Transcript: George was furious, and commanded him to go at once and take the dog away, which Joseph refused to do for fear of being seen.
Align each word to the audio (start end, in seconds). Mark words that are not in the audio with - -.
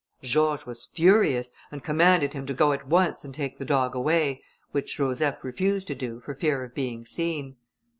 George 0.23 0.65
was 0.65 0.87
furious, 0.87 1.51
and 1.71 1.83
commanded 1.83 2.33
him 2.33 2.47
to 2.47 2.55
go 2.55 2.71
at 2.73 2.87
once 2.87 3.23
and 3.23 3.35
take 3.35 3.59
the 3.59 3.65
dog 3.65 3.93
away, 3.93 4.41
which 4.71 4.97
Joseph 4.97 5.43
refused 5.43 5.85
to 5.85 5.93
do 5.93 6.19
for 6.19 6.33
fear 6.33 6.63
of 6.63 6.73
being 6.73 7.05
seen. 7.05 7.55